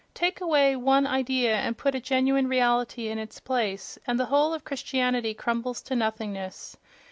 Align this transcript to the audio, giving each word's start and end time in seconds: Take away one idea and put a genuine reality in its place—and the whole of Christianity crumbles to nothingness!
Take 0.15 0.41
away 0.41 0.75
one 0.75 1.05
idea 1.05 1.55
and 1.55 1.77
put 1.77 1.93
a 1.93 1.99
genuine 1.99 2.47
reality 2.47 3.09
in 3.09 3.19
its 3.19 3.39
place—and 3.39 4.19
the 4.19 4.25
whole 4.25 4.51
of 4.51 4.63
Christianity 4.65 5.35
crumbles 5.35 5.79
to 5.83 5.95
nothingness! 5.95 6.75